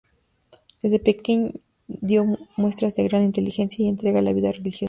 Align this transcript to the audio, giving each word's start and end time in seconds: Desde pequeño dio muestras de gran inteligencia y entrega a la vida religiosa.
Desde 0.81 0.97
pequeño 0.97 1.51
dio 1.87 2.25
muestras 2.57 2.95
de 2.95 3.03
gran 3.07 3.21
inteligencia 3.21 3.85
y 3.85 3.87
entrega 3.87 4.17
a 4.17 4.23
la 4.23 4.33
vida 4.33 4.51
religiosa. 4.51 4.79